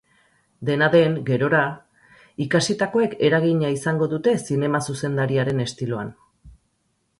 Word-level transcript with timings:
Dena 0.69 0.85
den, 0.93 1.17
gerora, 1.27 1.59
ikasitakoek 2.47 3.13
eragina 3.29 3.71
izango 3.75 4.09
dute 4.17 4.35
zinema 4.51 4.83
zuzendariaren 4.95 5.65
estiloan. 5.69 6.13